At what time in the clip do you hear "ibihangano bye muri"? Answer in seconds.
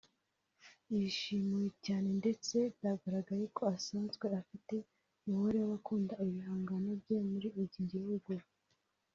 6.23-7.49